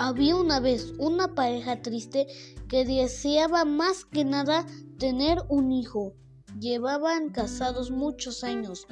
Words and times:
Había 0.00 0.36
una 0.36 0.60
vez 0.60 0.92
una 0.98 1.34
pareja 1.34 1.82
triste 1.82 2.28
que 2.68 2.84
deseaba 2.84 3.64
más 3.64 4.04
que 4.04 4.24
nada 4.24 4.64
tener 4.96 5.42
un 5.48 5.72
hijo. 5.72 6.14
Llevaban 6.60 7.30
casados 7.30 7.90
muchos 7.90 8.44
años, 8.44 8.86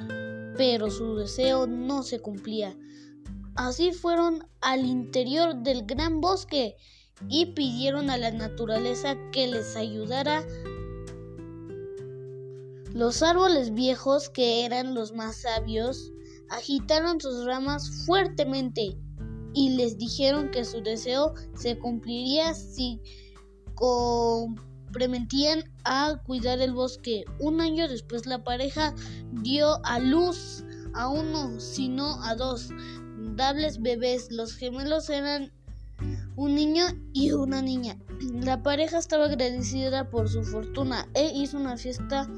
pero 0.57 0.91
su 0.91 1.15
deseo 1.15 1.65
no 1.65 2.03
se 2.03 2.19
cumplía. 2.19 2.75
Así 3.55 3.93
fueron 3.93 4.49
al 4.59 4.85
interior 4.85 5.55
del 5.55 5.85
gran 5.85 6.19
bosque 6.19 6.75
y 7.29 7.53
pidieron 7.53 8.09
a 8.09 8.17
la 8.17 8.31
naturaleza 8.31 9.15
que 9.31 9.47
les 9.47 9.77
ayudara. 9.77 10.45
Los 12.93 13.23
árboles 13.23 13.73
viejos, 13.73 14.29
que 14.29 14.65
eran 14.65 14.93
los 14.93 15.13
más 15.13 15.37
sabios, 15.37 16.11
agitaron 16.49 17.21
sus 17.21 17.45
ramas 17.45 18.03
fuertemente 18.05 18.97
y 19.57 19.69
les 19.69 19.97
dijeron 19.97 20.51
que 20.51 20.63
su 20.63 20.81
deseo 20.81 21.33
se 21.55 21.79
cumpliría 21.79 22.53
si 22.53 23.01
comprometían 23.73 25.63
a 25.83 26.21
cuidar 26.27 26.61
el 26.61 26.73
bosque. 26.73 27.25
Un 27.39 27.59
año 27.59 27.87
después 27.87 28.27
la 28.27 28.43
pareja 28.43 28.93
dio 29.41 29.83
a 29.83 29.97
luz 29.97 30.63
a 30.93 31.09
uno, 31.09 31.59
sino 31.59 32.23
a 32.23 32.35
dos 32.35 32.69
dables 33.35 33.81
bebés. 33.81 34.31
Los 34.31 34.53
gemelos 34.53 35.09
eran 35.09 35.51
un 36.35 36.53
niño 36.53 36.85
y 37.13 37.31
una 37.31 37.63
niña. 37.63 37.97
La 38.31 38.61
pareja 38.61 38.99
estaba 38.99 39.25
agradecida 39.25 40.11
por 40.11 40.29
su 40.29 40.43
fortuna 40.43 41.09
e 41.15 41.31
hizo 41.33 41.57
una 41.57 41.77
fiesta 41.77 42.29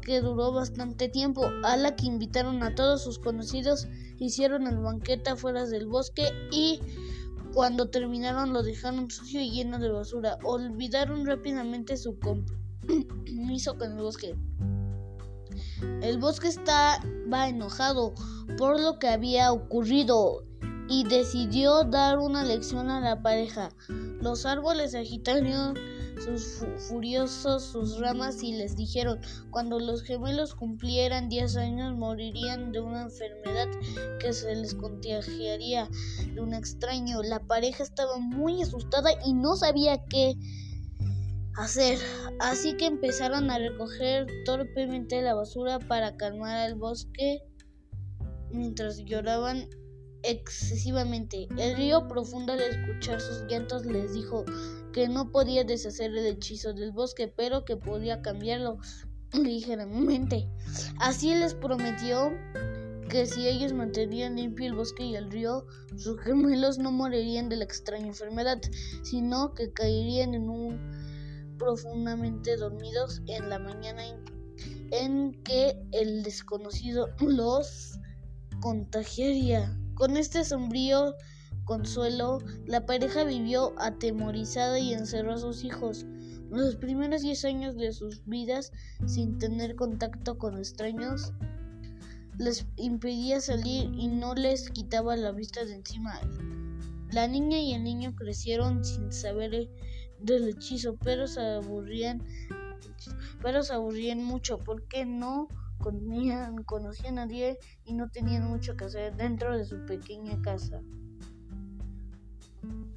que 0.00 0.20
duró 0.20 0.52
bastante 0.52 1.08
tiempo, 1.08 1.50
a 1.64 1.76
la 1.76 1.96
que 1.96 2.06
invitaron 2.06 2.62
a 2.62 2.74
todos 2.74 3.02
sus 3.02 3.18
conocidos, 3.18 3.86
hicieron 4.18 4.66
el 4.66 4.78
banquete 4.78 5.30
afuera 5.30 5.66
del 5.66 5.86
bosque 5.86 6.28
y 6.50 6.80
cuando 7.52 7.88
terminaron 7.88 8.52
lo 8.52 8.62
dejaron 8.62 9.10
sucio 9.10 9.40
y 9.40 9.50
lleno 9.50 9.78
de 9.78 9.90
basura. 9.90 10.38
Olvidaron 10.44 11.26
rápidamente 11.26 11.96
su 11.96 12.18
compromiso 12.18 13.76
con 13.76 13.92
el 13.92 14.02
bosque. 14.02 14.36
El 16.02 16.18
bosque 16.18 16.48
estaba 16.48 17.48
enojado 17.48 18.14
por 18.56 18.80
lo 18.80 18.98
que 18.98 19.08
había 19.08 19.52
ocurrido 19.52 20.44
y 20.88 21.04
decidió 21.04 21.84
dar 21.84 22.18
una 22.18 22.44
lección 22.44 22.90
a 22.90 23.00
la 23.00 23.22
pareja. 23.22 23.70
Los 24.20 24.44
árboles 24.44 24.94
agitaron 24.94 25.74
sus 26.24 26.62
furiosos 26.88 27.64
sus 27.64 27.98
ramas 27.98 28.42
y 28.42 28.52
les 28.52 28.76
dijeron 28.76 29.20
cuando 29.50 29.78
los 29.78 30.02
gemelos 30.02 30.54
cumplieran 30.54 31.28
10 31.28 31.56
años 31.56 31.96
morirían 31.96 32.72
de 32.72 32.80
una 32.80 33.02
enfermedad 33.02 33.68
que 34.18 34.32
se 34.32 34.54
les 34.54 34.74
contagiaría 34.74 35.88
de 36.34 36.40
un 36.40 36.54
extraño. 36.54 37.22
La 37.22 37.40
pareja 37.40 37.82
estaba 37.82 38.18
muy 38.18 38.62
asustada 38.62 39.10
y 39.24 39.32
no 39.32 39.56
sabía 39.56 40.04
qué 40.08 40.34
hacer, 41.56 41.98
así 42.38 42.76
que 42.76 42.86
empezaron 42.86 43.50
a 43.50 43.58
recoger 43.58 44.26
torpemente 44.44 45.20
la 45.22 45.34
basura 45.34 45.78
para 45.78 46.16
calmar 46.16 46.56
al 46.56 46.74
bosque 46.74 47.42
mientras 48.52 48.98
lloraban 49.04 49.68
excesivamente. 50.22 51.48
El 51.56 51.76
río 51.76 52.08
profundo 52.08 52.52
al 52.52 52.60
escuchar 52.60 53.20
sus 53.20 53.42
llantos 53.48 53.84
les 53.86 54.12
dijo 54.12 54.44
que 54.92 55.08
no 55.08 55.30
podía 55.30 55.64
deshacer 55.64 56.10
el 56.10 56.26
hechizo 56.26 56.72
del 56.72 56.92
bosque, 56.92 57.28
pero 57.28 57.64
que 57.64 57.76
podía 57.76 58.22
cambiarlo 58.22 58.78
ligeramente. 59.32 60.48
Así 60.98 61.34
les 61.34 61.54
prometió 61.54 62.32
que 63.08 63.26
si 63.26 63.48
ellos 63.48 63.72
mantenían 63.72 64.36
limpio 64.36 64.66
el 64.66 64.74
bosque 64.74 65.04
y 65.04 65.16
el 65.16 65.30
río, 65.30 65.66
sus 65.96 66.20
gemelos 66.20 66.78
no 66.78 66.92
morirían 66.92 67.48
de 67.48 67.56
la 67.56 67.64
extraña 67.64 68.06
enfermedad, 68.06 68.60
sino 69.02 69.52
que 69.54 69.72
caerían 69.72 70.34
en 70.34 70.48
un 70.48 71.00
profundamente 71.58 72.56
dormidos 72.56 73.20
en 73.26 73.50
la 73.50 73.58
mañana 73.58 74.02
en 74.92 75.32
que 75.42 75.76
el 75.92 76.22
desconocido 76.22 77.08
los 77.20 77.98
contagiaría. 78.60 79.76
Con 80.00 80.16
este 80.16 80.46
sombrío 80.46 81.14
consuelo, 81.64 82.38
la 82.64 82.86
pareja 82.86 83.22
vivió 83.22 83.74
atemorizada 83.78 84.78
y 84.78 84.94
encerró 84.94 85.34
a 85.34 85.38
sus 85.38 85.62
hijos. 85.62 86.06
Los 86.50 86.76
primeros 86.76 87.20
10 87.20 87.44
años 87.44 87.76
de 87.76 87.92
sus 87.92 88.24
vidas, 88.24 88.72
sin 89.04 89.36
tener 89.36 89.76
contacto 89.76 90.38
con 90.38 90.56
extraños, 90.56 91.34
les 92.38 92.66
impedía 92.76 93.42
salir 93.42 93.92
y 93.94 94.08
no 94.08 94.34
les 94.34 94.70
quitaba 94.70 95.16
la 95.16 95.32
vista 95.32 95.66
de 95.66 95.74
encima. 95.74 96.18
La 97.12 97.28
niña 97.28 97.58
y 97.58 97.74
el 97.74 97.84
niño 97.84 98.14
crecieron 98.16 98.82
sin 98.82 99.12
saber 99.12 99.68
del 100.18 100.48
hechizo, 100.48 100.96
pero 101.04 101.26
se 101.26 101.42
aburrían, 101.42 102.24
pero 103.42 103.62
se 103.62 103.74
aburrían 103.74 104.24
mucho 104.24 104.56
porque 104.56 105.04
no 105.04 105.48
conocían, 105.80 106.62
conocían 106.62 107.18
a 107.18 107.26
nadie 107.26 107.58
y 107.84 107.94
no 107.94 108.08
tenían 108.10 108.48
mucho 108.48 108.76
que 108.76 108.84
hacer 108.84 109.16
dentro 109.16 109.56
de 109.56 109.64
su 109.64 109.84
pequeña 109.86 110.40
casa. 110.42 110.80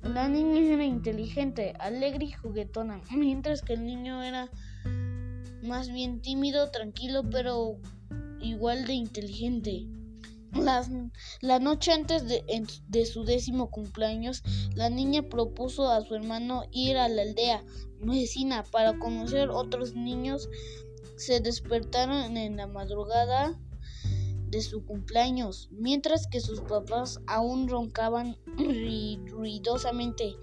La 0.04 0.28
niña 0.28 0.60
era 0.60 0.84
inteligente, 0.84 1.74
alegre 1.80 2.26
y 2.26 2.32
juguetona, 2.32 3.02
mientras 3.16 3.62
que 3.62 3.74
el 3.74 3.86
niño 3.86 4.22
era 4.22 4.50
más 5.64 5.92
bien 5.92 6.22
tímido, 6.22 6.70
tranquilo, 6.72 7.24
pero 7.30 7.78
igual 8.40 8.86
de 8.86 8.94
inteligente. 8.94 9.88
la 11.42 11.60
noche 11.60 11.94
antes 11.94 12.28
de, 12.28 12.44
de, 12.88 13.06
su 13.06 13.24
décimo 13.24 13.72
cumpleaños, 13.72 14.44
la 14.76 14.90
niña 14.90 15.24
propuso 15.24 15.90
a 15.90 16.02
su 16.02 16.14
hermano 16.16 16.64
ir 16.72 16.98
a 16.98 17.08
la 17.08 17.24
aldea 17.24 17.64
vecina 18.00 18.64
para 18.72 19.00
conocer 19.00 19.50
otros 19.50 19.96
niños 19.96 20.50
se 21.26 21.40
despertaron 21.40 22.36
en 22.36 22.58
la 22.58 22.68
madrugada 22.68 23.58
de 24.50 24.62
su 24.62 24.86
cumpleaños, 24.86 25.70
mientras 25.72 26.28
que 26.28 26.42
sus 26.42 26.62
papás 26.62 27.20
aún 27.28 27.70
roncaban 27.70 28.38
ruidosamente. 29.28 30.36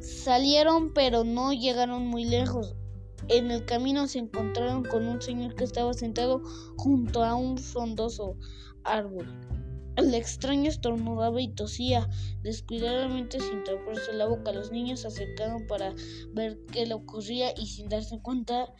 Salieron 0.00 0.92
pero 0.92 1.24
no 1.24 1.52
llegaron 1.52 2.06
muy 2.06 2.24
lejos. 2.24 2.76
En 3.28 3.50
el 3.50 3.64
camino 3.64 4.06
se 4.06 4.20
encontraron 4.20 4.84
con 4.84 5.06
un 5.06 5.20
señor 5.20 5.54
que 5.54 5.64
estaba 5.64 5.92
sentado 5.94 6.42
junto 6.76 7.24
a 7.24 7.34
un 7.34 7.58
frondoso 7.58 8.36
árbol. 8.84 9.26
El 9.96 10.14
extraño 10.14 10.70
estornudaba 10.70 11.40
y 11.42 11.48
tosía 11.48 12.08
descuidadamente 12.42 13.40
sin 13.40 13.64
taparse 13.64 14.12
la 14.12 14.26
boca. 14.26 14.52
Los 14.52 14.70
niños 14.70 15.00
se 15.00 15.08
acercaron 15.08 15.66
para 15.66 15.92
ver 16.34 16.56
qué 16.72 16.86
le 16.86 16.94
ocurría 16.94 17.52
y 17.56 17.66
sin 17.66 17.88
darse 17.88 18.20
cuenta 18.20 18.72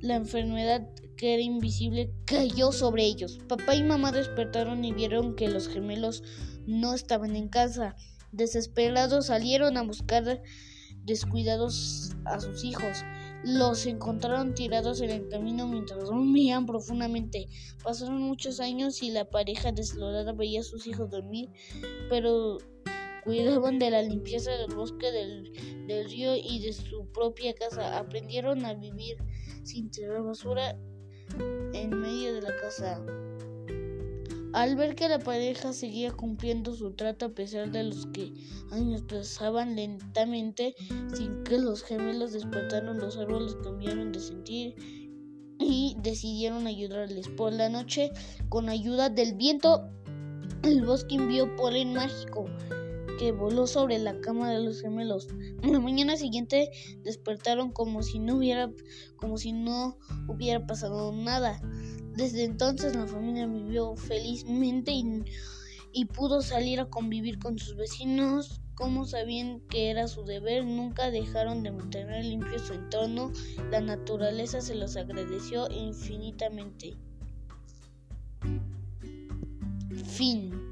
la 0.00 0.16
enfermedad 0.16 0.88
que 1.16 1.34
era 1.34 1.42
invisible 1.42 2.12
cayó 2.24 2.72
sobre 2.72 3.04
ellos. 3.04 3.38
Papá 3.48 3.74
y 3.74 3.82
mamá 3.82 4.12
despertaron 4.12 4.84
y 4.84 4.92
vieron 4.92 5.36
que 5.36 5.48
los 5.48 5.68
gemelos 5.68 6.22
no 6.66 6.94
estaban 6.94 7.36
en 7.36 7.48
casa. 7.48 7.94
Desesperados 8.32 9.26
salieron 9.26 9.76
a 9.76 9.82
buscar 9.82 10.42
descuidados 11.04 12.12
a 12.24 12.40
sus 12.40 12.64
hijos. 12.64 13.04
Los 13.42 13.86
encontraron 13.86 14.54
tirados 14.54 15.00
en 15.00 15.10
el 15.10 15.28
camino 15.28 15.66
mientras 15.66 16.04
dormían 16.04 16.66
profundamente. 16.66 17.46
Pasaron 17.82 18.22
muchos 18.22 18.60
años 18.60 19.02
y 19.02 19.10
la 19.10 19.28
pareja 19.28 19.72
desolada 19.72 20.32
veía 20.32 20.60
a 20.60 20.64
sus 20.64 20.86
hijos 20.86 21.10
dormir, 21.10 21.50
pero 22.08 22.58
cuidaban 23.24 23.78
de 23.78 23.90
la 23.90 24.02
limpieza 24.02 24.50
del 24.52 24.74
bosque, 24.74 25.10
del, 25.10 26.04
río 26.08 26.36
y 26.36 26.60
de 26.60 26.72
su 26.72 27.06
propia 27.12 27.54
casa. 27.54 27.98
Aprendieron 27.98 28.64
a 28.64 28.74
vivir 28.74 29.16
sin 29.64 29.90
tirar 29.90 30.22
basura 30.22 30.76
en 31.72 31.90
medio 32.00 32.34
de 32.34 32.42
la 32.42 32.56
casa. 32.56 33.04
Al 34.52 34.74
ver 34.74 34.96
que 34.96 35.08
la 35.08 35.20
pareja 35.20 35.72
seguía 35.72 36.10
cumpliendo 36.10 36.74
su 36.74 36.92
trato 36.92 37.26
a 37.26 37.28
pesar 37.28 37.70
de 37.70 37.84
los 37.84 38.06
que 38.06 38.32
años 38.72 39.02
pasaban 39.02 39.76
lentamente 39.76 40.74
sin 41.14 41.44
que 41.44 41.58
los 41.58 41.84
gemelos 41.84 42.32
despertaron, 42.32 42.98
los 42.98 43.16
árboles 43.16 43.56
cambiaron 43.62 44.10
de 44.10 44.18
sentir 44.18 44.74
y 45.60 45.96
decidieron 46.02 46.66
ayudarles. 46.66 47.28
Por 47.28 47.52
la 47.52 47.68
noche, 47.68 48.10
con 48.48 48.68
ayuda 48.68 49.08
del 49.08 49.34
viento, 49.34 49.88
el 50.64 50.84
bosque 50.84 51.14
envió 51.14 51.54
polen 51.54 51.94
mágico 51.94 52.46
que 53.20 53.32
voló 53.32 53.66
sobre 53.66 53.98
la 53.98 54.18
cama 54.22 54.50
de 54.50 54.60
los 54.60 54.80
gemelos. 54.80 55.28
La 55.62 55.78
mañana 55.78 56.16
siguiente 56.16 56.70
despertaron 57.02 57.70
como 57.70 58.02
si 58.02 58.18
no 58.18 58.36
hubiera 58.36 58.70
como 59.16 59.36
si 59.36 59.52
no 59.52 59.98
hubiera 60.26 60.66
pasado 60.66 61.12
nada. 61.12 61.60
Desde 62.16 62.44
entonces 62.44 62.96
la 62.96 63.06
familia 63.06 63.46
vivió 63.46 63.94
felizmente 63.94 64.92
y, 64.92 65.04
y 65.92 66.06
pudo 66.06 66.40
salir 66.40 66.80
a 66.80 66.88
convivir 66.88 67.38
con 67.38 67.58
sus 67.58 67.76
vecinos 67.76 68.62
como 68.74 69.04
sabían 69.04 69.60
que 69.68 69.90
era 69.90 70.08
su 70.08 70.24
deber, 70.24 70.64
nunca 70.64 71.10
dejaron 71.10 71.62
de 71.62 71.72
mantener 71.72 72.24
limpio 72.24 72.58
su 72.58 72.72
entorno, 72.72 73.30
la 73.70 73.82
naturaleza 73.82 74.62
se 74.62 74.74
los 74.74 74.96
agradeció 74.96 75.70
infinitamente. 75.70 76.96
Fin. 80.06 80.69